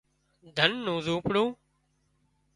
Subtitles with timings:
[0.55, 1.47] ڌنَ نُو زونپڙون